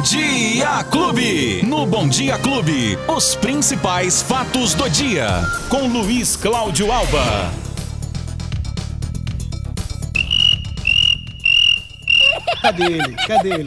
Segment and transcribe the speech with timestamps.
[0.00, 1.62] Bom Dia Clube.
[1.62, 5.28] No Bom Dia Clube, os principais fatos do dia.
[5.68, 7.52] Com Luiz Cláudio Alba.
[12.62, 13.14] Cadê ele?
[13.26, 13.64] Cadê ele?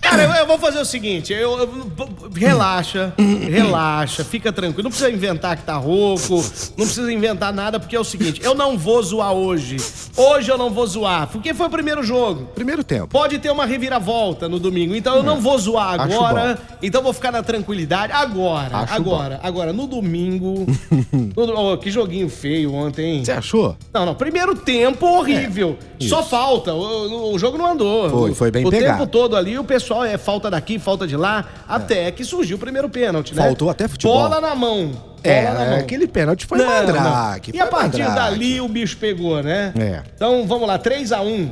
[0.00, 3.12] Cara, eu, eu vou fazer o seguinte, eu, eu- relaxa,
[3.48, 4.84] relaxa, fica tranquilo.
[4.84, 6.36] Não precisa inventar que tá rouco,
[6.76, 9.76] não precisa inventar nada, porque é o seguinte, eu não vou zoar hoje.
[10.16, 12.46] Hoje eu não vou zoar, porque foi o primeiro jogo.
[12.54, 13.08] Primeiro tempo.
[13.08, 16.58] Pode ter uma reviravolta no domingo, então eu não vou zoar agora.
[16.82, 18.12] Então eu vou ficar na tranquilidade.
[18.12, 20.66] Agora, Acho agora, agora, no domingo.
[21.36, 23.24] no oh, que joguinho feio ontem, hein?
[23.24, 23.76] Você achou?
[23.92, 24.14] Não, não.
[24.14, 25.78] Primeiro tempo horrível.
[26.00, 26.74] Só falta.
[26.74, 28.10] O, o jogo não andou.
[28.10, 28.98] Foi, O- foi bem O pegado.
[28.98, 31.44] tempo todo ali, o pessoal é falta daqui, falta de lá.
[31.68, 33.42] Até que surgiu o primeiro pênalti, né?
[33.42, 34.14] Faltou até futebol.
[34.22, 35.09] Bola na mão.
[35.22, 35.78] É, bola na mão.
[35.80, 37.52] aquele pênalti foi Não, mandrake.
[37.52, 37.56] não.
[37.56, 38.14] E foi a partir mandrake.
[38.30, 39.72] dali o bicho pegou, né?
[39.78, 40.02] É.
[40.14, 41.48] Então vamos lá, 3x1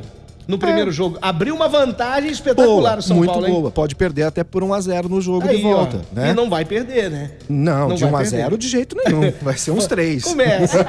[0.47, 1.19] no primeiro jogo.
[1.21, 3.53] Abriu uma vantagem espetacular Boa, o São muito Paulo, hein?
[3.53, 3.71] boa.
[3.71, 6.31] Pode perder até por 1x0 no jogo Aí, de volta, ó, né?
[6.31, 7.33] E não vai perder, né?
[7.49, 8.57] Não, não de vai 1x0 perder.
[8.59, 9.31] de jeito nenhum.
[9.43, 10.25] Vai ser uns 3.
[10.25, 10.85] Começa.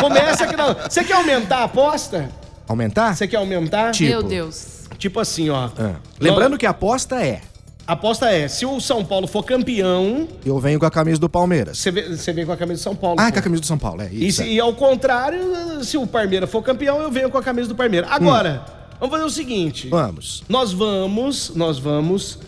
[0.00, 0.74] Começa que não.
[0.88, 2.30] Você quer aumentar a aposta?
[2.66, 3.14] Aumentar?
[3.14, 3.90] Você quer aumentar?
[3.92, 4.08] Tipo.
[4.10, 4.78] Meu Deus.
[4.96, 5.68] Tipo assim, ó.
[5.78, 5.92] Ah.
[6.18, 7.40] Lembrando que a aposta é:
[7.88, 11.26] A aposta é, se o São Paulo for campeão, eu venho com a camisa do
[11.26, 11.78] Palmeiras.
[11.78, 13.16] você você vem com a camisa do São Paulo.
[13.18, 13.32] Ah, pô.
[13.32, 14.42] com a camisa do São Paulo, é E, isso.
[14.42, 17.74] se- e ao contrário, se o Palmeiras for campeão, eu venho com a camisa do
[17.74, 18.10] Palmeiras.
[18.12, 18.62] Agora,
[19.00, 19.86] vamos fazer o seguinte.
[19.86, 19.90] Hum.
[19.92, 20.44] Vamos.
[20.50, 22.38] Nós vamos, nós vamos.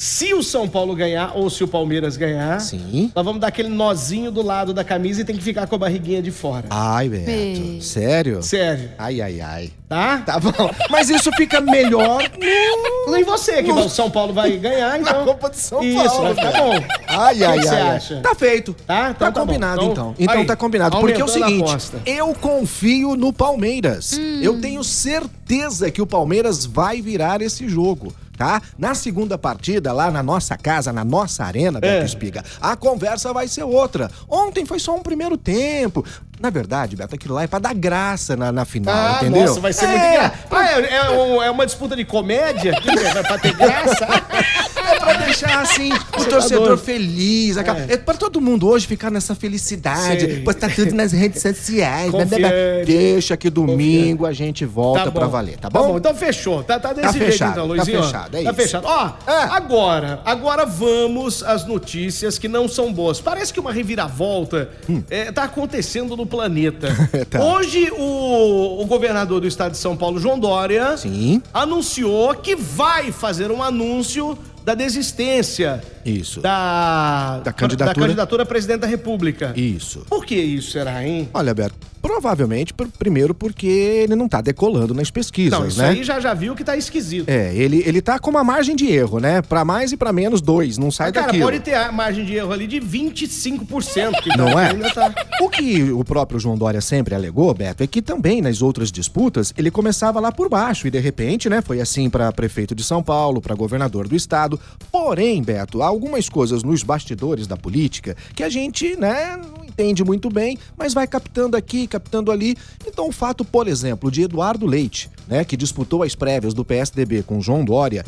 [0.00, 3.10] Se o São Paulo ganhar ou se o Palmeiras ganhar, Sim.
[3.16, 5.78] nós vamos dar aquele nozinho do lado da camisa e tem que ficar com a
[5.78, 6.66] barriguinha de fora.
[6.70, 7.24] Ai, Beto.
[7.26, 7.80] Bem.
[7.80, 8.40] Sério?
[8.40, 9.72] Sério, Ai, ai, ai.
[9.88, 10.18] tá?
[10.24, 10.52] Tá bom.
[10.88, 13.10] Mas isso fica melhor no...
[13.12, 15.18] Nem você, que o São Paulo vai ganhar, então.
[15.18, 16.72] Na Copa de São Isso, Paulo, vai ficar bom.
[17.08, 17.80] Ai, O que ai, que você ai.
[17.82, 17.96] ai.
[17.96, 18.20] acha?
[18.20, 18.76] Tá feito.
[18.86, 19.10] Tá?
[19.10, 19.46] Então tá tá bom.
[19.46, 20.14] combinado, Então, então.
[20.16, 21.00] Então aí, tá combinado.
[21.00, 21.72] Porque é o seguinte,
[22.06, 24.12] eu confio no Palmeiras.
[24.40, 28.14] Eu tenho certeza que o Palmeiras vai virar esse jogo.
[28.38, 28.62] Tá?
[28.78, 32.04] Na segunda partida, lá na nossa casa, na nossa arena, Beto É.
[32.04, 34.08] Espiga, a conversa vai ser outra.
[34.28, 36.04] Ontem foi só um primeiro tempo.
[36.40, 39.44] Na verdade, Beto, aquilo lá é pra dar graça na, na final, Ah, entendeu?
[39.44, 40.38] nossa, vai ser é, muito engraçado.
[40.52, 42.72] Ah, é, é é uma disputa de comédia?
[42.80, 44.06] Que Vai pra ter graça?
[45.08, 47.56] Pra deixar assim o tá torcedor feliz.
[47.56, 47.92] aquela- É.
[47.92, 47.96] É.
[47.96, 50.40] pra todo mundo hoje ficar nessa felicidade, Sei.
[50.40, 52.10] postar tudo nas redes sociais.
[52.10, 52.48] blá, blá, blá.
[52.50, 52.86] Confiante.
[52.86, 55.30] Deixa que domingo a gente volta Tá pra bom.
[55.30, 55.96] valer, tá bom?
[55.96, 56.62] Então fechou.
[56.62, 58.00] Tá, tá desse Tá jeito fechado, então, tá Luizinho.
[58.00, 58.02] ó.
[58.02, 58.60] fechado, é tá isso.
[58.62, 58.86] fechado.
[58.86, 59.42] Ó, É.
[59.50, 63.20] agora, agora vamos às notícias que não são boas.
[63.20, 64.70] Parece que uma reviravolta
[65.10, 66.88] é, tá acontecendo no planeta.
[67.30, 67.42] Tá.
[67.42, 71.42] Hoje, o, o governador do estado de São Paulo, João Dória, Sim.
[71.52, 76.40] anunciou que vai fazer um anúncio da desistência Isso.
[76.40, 77.94] da, Da candidatura.
[77.94, 79.52] da candidatura a presidente da República.
[79.56, 80.04] Isso.
[80.08, 81.28] Por que isso será, hein?
[81.34, 85.90] Olha, Beto, provavelmente, pr- primeiro porque ele não tá decolando nas pesquisas, Não, isso né?
[85.90, 87.28] aí já, já viu que tá esquisito.
[87.28, 89.42] É, ele, ele tá com uma margem de erro, né?
[89.42, 90.78] Pra mais e pra menos, dois.
[90.78, 91.44] Não sai Cara, daquilo.
[91.44, 94.22] pode ter a margem de erro ali de 25%.
[94.22, 94.70] Que Não tá- é?
[94.70, 95.12] Ainda tá...
[95.40, 99.52] O que o próprio João Dória sempre alegou, Beto, é que também nas outras disputas
[99.56, 103.02] ele começava lá por baixo e de repente, né, foi assim para prefeito de São
[103.02, 104.58] Paulo, para governador do estado.
[104.90, 110.04] Porém, Beto, há algumas coisas nos bastidores da política que a gente, né, não entende
[110.04, 112.56] muito bem, mas vai captando aqui, captando ali.
[112.86, 117.24] Então, o fato, por exemplo, de Eduardo Leite, né, que disputou as prévias do PSDB
[117.24, 118.04] com João Dória,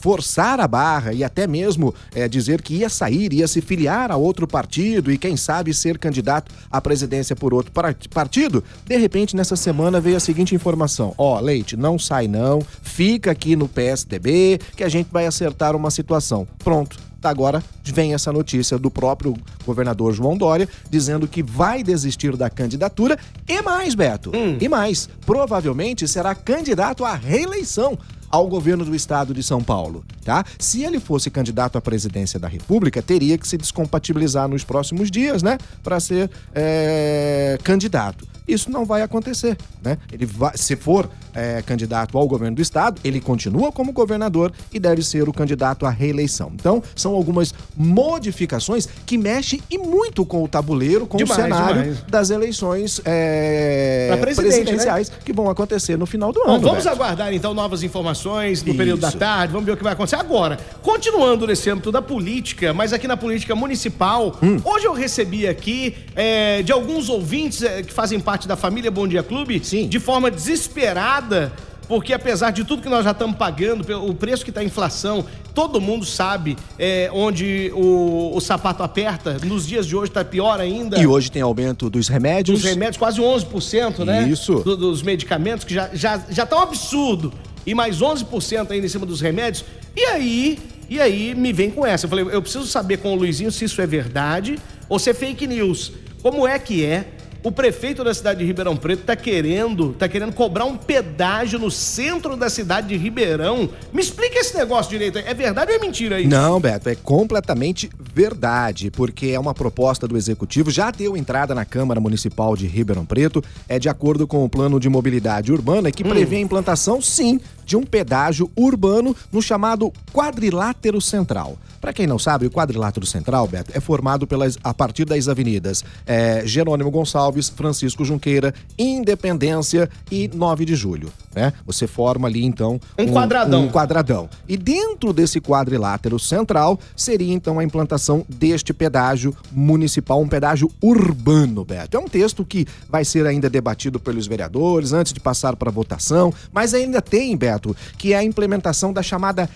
[0.00, 4.16] forçar a barra e até mesmo é, dizer que ia sair, ia se filiar a
[4.16, 9.36] outro partido e quem sabe ser candidato à presidência por outro par- partido, de repente
[9.36, 14.58] nessa semana veio a seguinte informação: ó, Leite, não sai não, fica aqui no PSDB
[14.74, 16.48] que a gente vai acertar uma situação.
[16.64, 16.98] Pronto.
[17.22, 23.18] Agora vem essa notícia do próprio governador João Dória dizendo que vai desistir da candidatura
[23.46, 27.98] e mais, Beto, e mais, provavelmente será candidato à reeleição
[28.30, 30.44] ao governo do estado de São Paulo, tá?
[30.58, 35.42] Se ele fosse candidato à presidência da República, teria que se descompatibilizar nos próximos dias,
[35.42, 38.26] né, para ser é, candidato.
[38.46, 39.96] Isso não vai acontecer, né?
[40.10, 44.80] Ele vai, se for é, candidato ao governo do estado, ele continua como governador e
[44.80, 46.50] deve ser o candidato à reeleição.
[46.54, 51.82] Então, são algumas modificações que mexem e muito com o tabuleiro, com Demais, o cenário
[51.82, 52.02] demais.
[52.08, 54.54] das eleições é, presidente, né?
[54.54, 56.60] presidenciais que vão acontecer no final do Bom, ano.
[56.60, 56.96] vamos Beto.
[56.96, 59.18] aguardar então novas informações no período da Isso.
[59.18, 60.16] tarde, vamos ver o que vai acontecer.
[60.16, 64.60] Agora, continuando nesse âmbito da política, mas aqui na política municipal, Hum.
[64.64, 69.06] hoje eu recebi aqui é, de alguns ouvintes é, que fazem parte da família Bom
[69.08, 69.88] Dia Clube, Sim.
[69.88, 71.52] de forma desesperada,
[71.88, 75.24] porque apesar de tudo que nós já estamos pagando, o preço que está a inflação,
[75.52, 80.60] todo mundo sabe é, onde o, o sapato aperta, nos dias de hoje está pior
[80.60, 81.00] ainda.
[81.00, 82.60] E hoje tem aumento dos remédios.
[82.60, 84.28] Os remédios, quase 11%, né?
[84.28, 84.60] Isso.
[84.60, 87.32] Do- dos medicamentos, que já já já tá um absurdo.
[87.66, 89.64] E mais 11% ainda em cima dos remédios.
[89.96, 90.58] E aí,
[90.88, 92.06] e aí me vem com essa.
[92.06, 94.58] Eu falei, eu preciso saber com o Luizinho se isso é verdade
[94.88, 95.92] ou se é fake news.
[96.22, 97.06] Como é que é?
[97.42, 101.70] O prefeito da cidade de Ribeirão Preto está querendo, tá querendo cobrar um pedágio no
[101.70, 103.70] centro da cidade de Ribeirão.
[103.94, 105.18] Me explica esse negócio direito.
[105.18, 106.28] É verdade ou é mentira isso?
[106.28, 111.64] Não, Beto, é completamente verdade, porque é uma proposta do executivo, já deu entrada na
[111.64, 116.04] Câmara Municipal de Ribeirão Preto, é de acordo com o plano de mobilidade urbana que
[116.04, 116.10] hum.
[116.10, 121.56] prevê a implantação, sim, de um pedágio urbano no chamado quadrilátero central.
[121.80, 125.82] Para quem não sabe, o quadrilátero central, Beto, é formado pelas, a partir das avenidas
[126.06, 131.10] é, Jerônimo Gonçalves, Francisco Junqueira, Independência e 9 de Julho.
[131.34, 131.52] Né?
[131.64, 133.64] Você forma ali, então, um, um quadradão.
[133.64, 134.28] Um quadradão.
[134.46, 141.64] E dentro desse quadrilátero central seria, então, a implantação deste pedágio municipal, um pedágio urbano,
[141.64, 141.96] Beto.
[141.96, 146.32] É um texto que vai ser ainda debatido pelos vereadores antes de passar para votação,
[146.52, 149.48] mas ainda tem, Beto, que é a implementação da chamada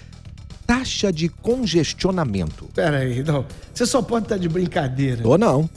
[0.67, 2.69] taxa de congestionamento.
[2.75, 3.45] Pera aí, não.
[3.73, 5.23] Você só pode estar de brincadeira.
[5.23, 5.69] Tô não.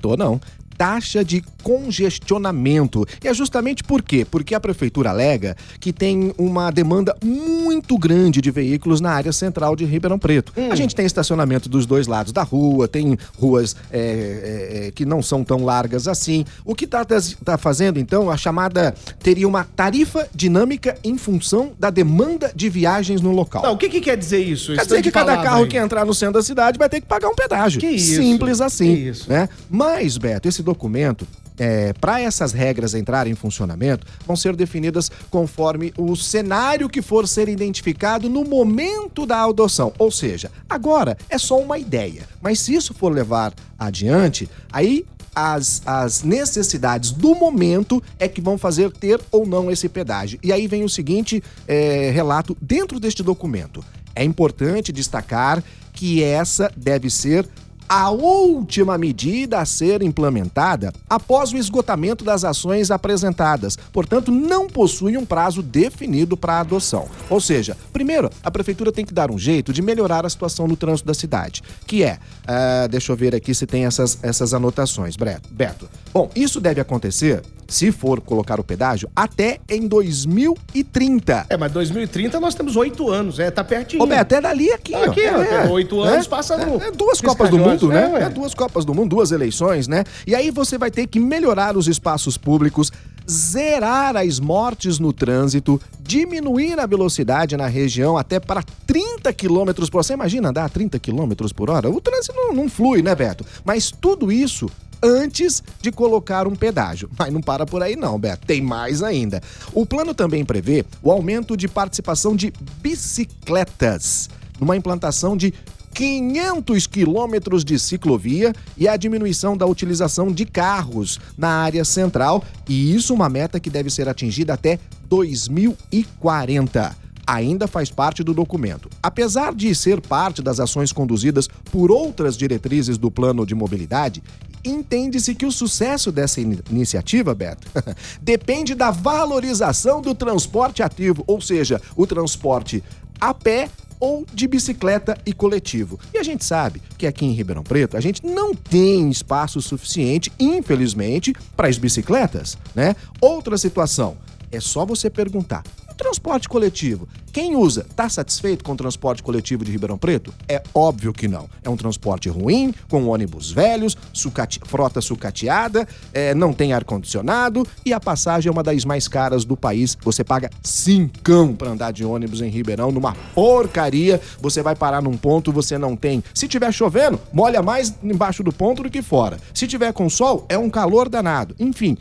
[0.00, 0.40] Tô não
[0.76, 3.04] taxa de congestionamento.
[3.22, 4.24] E é justamente por quê?
[4.24, 9.74] Porque a prefeitura alega que tem uma demanda muito grande de veículos na área central
[9.74, 10.52] de Ribeirão Preto.
[10.56, 10.70] Hum.
[10.70, 15.04] A gente tem estacionamento dos dois lados da rua, tem ruas é, é, é que
[15.04, 16.44] não são tão largas assim.
[16.64, 17.04] O que está
[17.44, 23.20] tá fazendo, então, a chamada teria uma tarifa dinâmica em função da demanda de viagens
[23.20, 23.62] no local.
[23.62, 24.74] Não, o que, que quer dizer isso?
[24.74, 25.68] Quer dizer que cada carro aí.
[25.68, 27.80] que entrar no centro da cidade vai ter que pagar um pedágio.
[27.80, 28.16] Que isso?
[28.16, 28.94] Simples assim.
[28.94, 29.30] Que isso?
[29.30, 29.48] Né?
[29.70, 31.26] Mas, Beto, esse documento
[31.58, 37.26] é, para essas regras entrarem em funcionamento, vão ser definidas conforme o cenário que for
[37.26, 39.92] ser identificado no momento da adoção.
[39.98, 45.82] Ou seja, agora é só uma ideia, mas se isso for levar adiante, aí as,
[45.84, 50.38] as necessidades do momento é que vão fazer ter ou não esse pedágio.
[50.42, 53.84] E aí vem o seguinte é, relato dentro deste documento.
[54.14, 57.46] É importante destacar que essa deve ser
[57.88, 65.16] a última medida a ser implementada após o esgotamento das ações apresentadas, portanto, não possui
[65.16, 67.08] um prazo definido para adoção.
[67.30, 70.76] Ou seja, primeiro, a prefeitura tem que dar um jeito de melhorar a situação no
[70.76, 75.16] trânsito da cidade, que é, uh, deixa eu ver aqui se tem essas, essas anotações,
[75.50, 75.88] Beto.
[76.12, 81.46] Bom, isso deve acontecer se for colocar o pedágio, até em 2030.
[81.48, 84.02] É, mas 2030 nós temos oito anos, é, tá pertinho.
[84.02, 85.42] Ô, Beto, é dali aqui, tá aqui, ó.
[85.42, 86.82] É, oito é, anos, é, passa no...
[86.82, 88.12] É, duas Copas do Mundo, né?
[88.20, 90.04] É, é, duas Copas do Mundo, duas eleições, né?
[90.26, 92.92] E aí você vai ter que melhorar os espaços públicos,
[93.28, 99.98] zerar as mortes no trânsito, diminuir a velocidade na região até para 30 km por
[99.98, 100.02] hora.
[100.04, 101.90] Você imagina andar a 30 km por hora?
[101.90, 103.44] O trânsito não, não flui, né, Beto?
[103.64, 104.70] Mas tudo isso
[105.02, 107.10] antes de colocar um pedágio.
[107.18, 109.42] Mas não para por aí não, Beto, tem mais ainda.
[109.72, 114.28] O plano também prevê o aumento de participação de bicicletas
[114.58, 115.52] numa implantação de
[115.94, 122.94] 500 quilômetros de ciclovia e a diminuição da utilização de carros na área central, e
[122.94, 124.78] isso uma meta que deve ser atingida até
[125.08, 128.88] 2040 ainda faz parte do documento.
[129.02, 134.22] Apesar de ser parte das ações conduzidas por outras diretrizes do plano de mobilidade,
[134.64, 137.68] entende-se que o sucesso dessa in iniciativa, Beto,
[138.20, 142.82] depende da valorização do transporte ativo, ou seja, o transporte
[143.20, 143.68] a pé
[143.98, 145.98] ou de bicicleta e coletivo.
[146.12, 150.30] E a gente sabe que aqui em Ribeirão Preto a gente não tem espaço suficiente,
[150.38, 152.94] infelizmente, para as bicicletas, né?
[153.20, 154.16] Outra situação,
[154.56, 155.62] é só você perguntar
[155.96, 157.08] transporte coletivo.
[157.32, 160.32] Quem usa, está satisfeito com o transporte coletivo de Ribeirão Preto?
[160.48, 161.48] É óbvio que não.
[161.62, 164.60] É um transporte ruim, com ônibus velhos, sucate...
[164.64, 169.56] frota sucateada, é, não tem ar-condicionado e a passagem é uma das mais caras do
[169.56, 169.96] país.
[170.02, 174.20] Você paga cincão para andar de ônibus em Ribeirão, numa porcaria.
[174.40, 176.22] Você vai parar num ponto, você não tem.
[176.34, 179.38] Se tiver chovendo, molha mais embaixo do ponto do que fora.
[179.52, 181.54] Se tiver com sol, é um calor danado.
[181.58, 181.96] Enfim,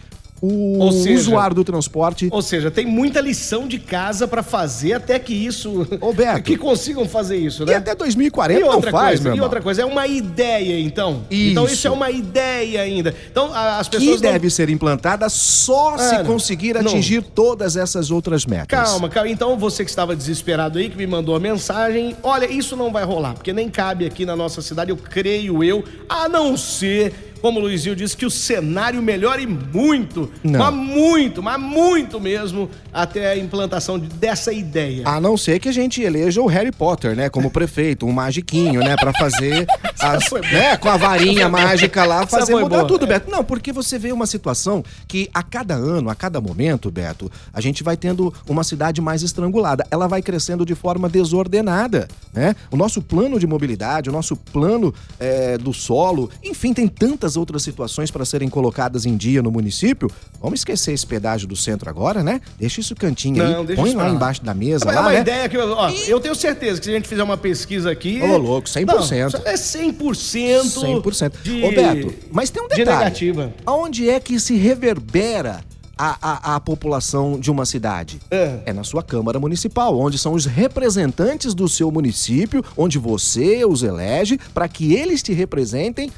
[0.48, 2.30] o seja, usuário do transporte.
[2.32, 5.88] Ou seja, tem muita lição de casa para fazer até que isso.
[6.00, 6.44] Roberto.
[6.46, 7.74] que consigam fazer isso, né?
[7.74, 11.24] E até 2040 e outra não faz, coisa, E outra coisa, é uma ideia, então.
[11.30, 11.52] Isso.
[11.52, 13.14] Então isso é uma ideia ainda.
[13.30, 14.20] Então as pessoas.
[14.20, 14.34] Que não...
[14.34, 17.30] deve ser implantada só ah, se conseguir atingir não.
[17.32, 18.68] todas essas outras metas.
[18.68, 19.30] Calma, calma.
[19.30, 23.04] Então você que estava desesperado aí, que me mandou a mensagem, olha, isso não vai
[23.04, 27.60] rolar, porque nem cabe aqui na nossa cidade, eu creio eu, a não ser como
[27.60, 30.60] o Luizinho disse, que o cenário melhore muito, não.
[30.60, 35.04] mas muito, mas muito mesmo, até a implantação dessa ideia.
[35.08, 38.80] A não ser que a gente eleja o Harry Potter, né, como prefeito, um magiquinho,
[38.80, 39.68] né, para fazer
[40.00, 42.88] as- né, com a varinha mágica lá, fazer mudar boa.
[42.88, 43.30] tudo, Beto.
[43.30, 47.62] Não, porque você vê uma situação que a cada ano, a cada momento, Beto, a
[47.62, 49.86] gente vai tendo uma cidade mais estrangulada.
[49.92, 52.56] Ela vai crescendo de forma desordenada, né?
[52.72, 57.62] O nosso plano de mobilidade, o nosso plano é, do solo, enfim, tem tantas outras
[57.64, 60.10] situações para serem colocadas em dia no município.
[60.42, 62.42] Vamos esquecer esse pedágio do centro agora, né?
[62.60, 65.20] Deixa isso cantinho Não, aí, põe lá embaixo da mesa, É lá, uma né?
[65.22, 68.22] ideia que, ó, eu tenho certeza que se a gente fizer uma pesquisa aqui...
[68.22, 68.86] Ô, louco, 100%.
[68.86, 69.85] Não, é 100%.
[69.92, 71.32] 100%.
[71.44, 71.63] De...
[71.63, 72.98] Ô, Beto, mas tem um de detalhe.
[73.00, 73.54] negativa.
[73.65, 75.63] Aonde é que se reverbera
[75.98, 78.20] a, a, a população de uma cidade?
[78.30, 78.74] É.
[78.74, 84.39] na sua Câmara Municipal, onde são os representantes do seu município, onde você os elege
[84.54, 86.12] para que eles te representem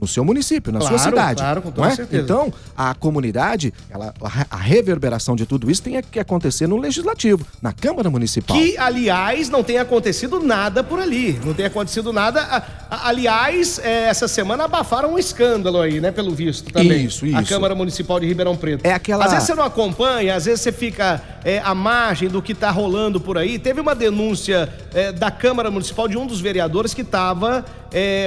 [0.00, 1.40] no seu município, na sua Claro, cidade.
[1.42, 1.90] claro, com toda é?
[1.96, 2.22] certeza.
[2.22, 7.44] Então, a comunidade, ela, a, a reverberação de tudo isso tem que acontecer no Legislativo,
[7.60, 8.56] na Câmara Municipal.
[8.56, 11.38] Que, aliás, não tem acontecido nada por ali.
[11.44, 12.40] Não tem acontecido nada.
[12.42, 16.10] A- a- aliás, é, essa semana abafaram um escândalo aí, né?
[16.12, 17.04] Pelo visto também.
[17.04, 17.48] Isso, A isso.
[17.48, 18.84] Câmara Municipal de Ribeirão Preto.
[18.84, 22.42] É aquela- Às vezes você não acompanha, às vezes você fica é, à margem do
[22.42, 23.58] que tá rolando por aí.
[23.58, 27.64] Teve uma denúncia é, da Câmara Municipal de um dos vereadores que estava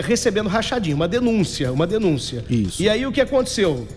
[0.03, 0.95] recebendo rachadinho.
[0.95, 2.43] Uma denúncia, uma denúncia.
[2.49, 2.81] Isso.
[2.81, 3.87] E aí o que aconteceu?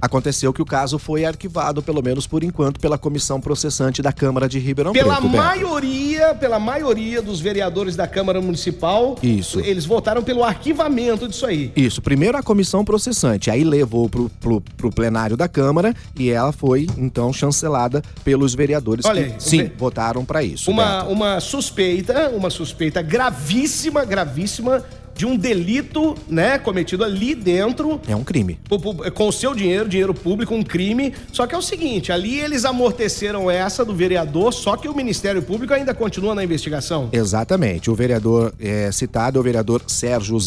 [0.00, 4.46] Aconteceu que o caso foi arquivado, pelo menos por enquanto, pela comissão processante da Câmara
[4.46, 5.30] de Ribeirão Pela Preto.
[5.30, 5.42] Beto.
[5.42, 9.60] maioria, pela maioria dos vereadores da Câmara Municipal, Isso.
[9.60, 11.72] eles votaram pelo arquivamento disso aí.
[11.74, 16.52] Isso, primeiro a comissão processante, aí levou pro, pro, pro plenário da Câmara e ela
[16.52, 20.70] foi, então, chancelada pelos vereadores Olha que, aí, sim, ve- votaram para isso.
[20.70, 21.12] Uma, Beto.
[21.12, 28.24] uma suspeita, uma suspeita gravíssima, gravíssima de um delito, né, cometido ali dentro É um
[28.24, 28.58] crime.
[28.68, 31.12] pu- com o seu dinheiro, dinheiro público, um crime.
[31.32, 35.42] Só que é o seguinte, ali eles amorteceram essa do vereador, só que o Ministério
[35.42, 37.08] Público ainda continua na investigação.
[37.12, 37.90] Exatamente.
[37.90, 40.38] O vereador é, citado é o vereador Sérgio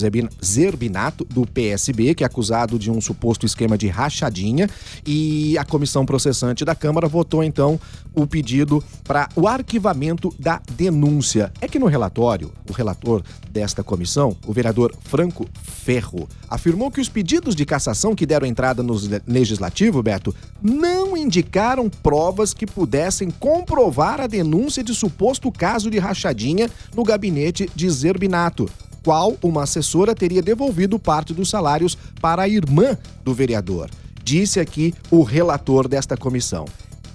[0.44, 4.70] Zerbinato, do PSB, que é acusado de um suposto esquema de rachadinha.
[5.06, 7.80] E a comissão processante da Câmara votou, então,
[8.14, 11.52] o pedido para o arquivamento da denúncia.
[11.62, 13.22] É que no relatório, o relator
[13.52, 18.82] desta comissão, o vereador Franco Ferro, afirmou que os pedidos de cassação que deram entrada
[18.82, 25.92] no le- legislativo, Beto, não indicaram provas que pudessem comprovar a denúncia de suposto caso
[25.92, 28.68] de rachadinha no gabinete de Zerbinato,
[29.04, 33.90] qual uma assessora teria devolvido parte dos salários para a irmã do vereador.
[34.24, 36.66] Disse aqui o relator desta comissão.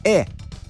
[0.05, 0.27] É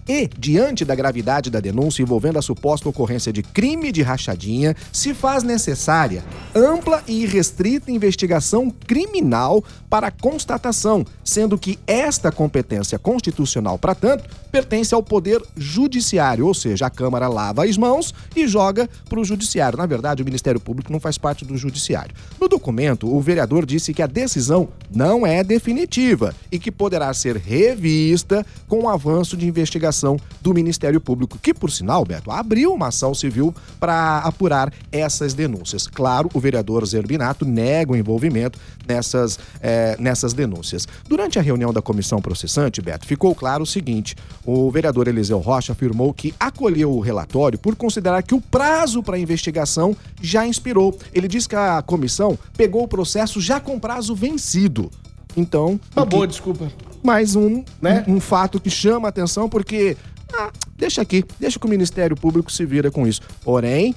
[0.08, 5.14] e, diante da gravidade da denúncia envolvendo a suposta ocorrência de crime de rachadinha, se
[5.14, 13.94] faz necessária ampla e irrestrita investigação criminal para constatação, sendo que esta competência constitucional, para
[13.94, 19.20] tanto, pertence ao Poder Judiciário, ou seja, a Câmara lava as mãos e joga para
[19.20, 19.78] o Judiciário.
[19.78, 22.14] Na verdade, o Ministério Público não faz parte do Judiciário.
[22.40, 27.36] No documento, o vereador disse que a decisão não é definitiva e que poderá ser
[27.36, 29.91] revista com o avanço de investigação
[30.40, 35.86] do Ministério Público, que, por sinal, Beto, abriu uma ação civil para apurar essas denúncias.
[35.86, 40.86] Claro, o vereador Zerbinato nega o envolvimento nessas, eh, nessas denúncias.
[41.08, 45.72] Durante a reunião da comissão processante, Beto, ficou claro o seguinte: o vereador Eliseu Rocha
[45.72, 50.96] afirmou que acolheu o relatório por considerar que o prazo para a investigação já inspirou.
[51.12, 54.90] Ele disse que a comissão pegou o processo já com prazo vencido.
[55.36, 56.70] Então, Uma boa desculpa.
[57.02, 58.04] mais um, Né?
[58.06, 59.96] um, um fato que chama a atenção, porque.
[60.34, 63.20] ah, deixa aqui, deixa que o Ministério Público se vira com isso.
[63.42, 63.94] Porém,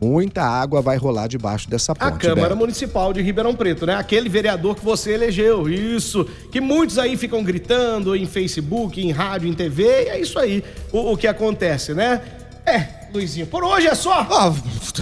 [0.00, 2.08] muita água vai rolar debaixo dessa ponte.
[2.08, 2.56] A Câmara Beto.
[2.60, 3.94] Municipal de Ribeirão Preto, né?
[3.94, 6.24] Aquele vereador que você elegeu, isso.
[6.50, 10.64] Que muitos aí ficam gritando em Facebook, em rádio, em TV, e é isso aí
[10.92, 12.22] o, o que acontece, né?
[12.64, 14.26] É, Luizinho, por hoje é só.
[14.30, 14.52] Ah,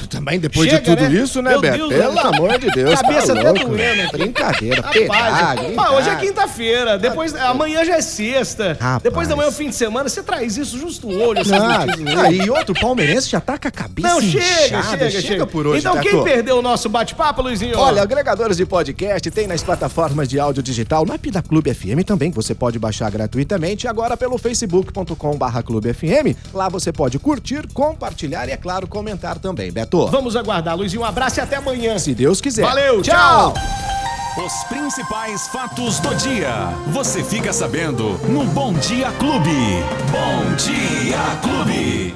[0.09, 1.21] também depois Chega, de tudo né?
[1.23, 1.77] isso, né, Meu Beto?
[1.89, 2.21] Deus, Pelo né?
[2.23, 4.09] amor de Deus, Cabeça tá louco, doendo né?
[4.11, 8.77] Brincadeira, Rapaz, ah, hoje é quinta-feira, depois amanhã já é sexta.
[8.81, 9.03] Rapaz.
[9.03, 11.83] Depois da manhã é o fim de semana, você traz isso justo no olho, Ah,
[11.83, 12.17] aí.
[12.17, 15.11] ah, e outro palmeirense já tá com a cabeça Não, chega, inchada.
[15.11, 15.47] chega, chega.
[15.47, 16.09] por hoje, então Beto.
[16.09, 17.79] quem perdeu o nosso bate-papo, Luizinho?
[17.79, 22.31] Olha, agregadores de podcast tem nas plataformas de áudio digital, app da Clube FM também,
[22.31, 26.35] que você pode baixar gratuitamente, agora pelo facebook.com barra Clube FM.
[26.55, 27.98] Lá você pode curtir, compartilhar
[28.49, 30.07] e, é claro, comentar também, Beto.
[30.07, 31.03] Vamos aguardar, Luizinho.
[31.03, 31.99] Um abraço e até amanhã.
[31.99, 32.63] Se Deus quiser.
[32.63, 33.55] Valeu, tchau.
[34.37, 36.69] Os principais fatos do dia.
[36.93, 39.83] Você fica sabendo no Bom Dia Clube.
[40.13, 42.15] Bom Dia Clube.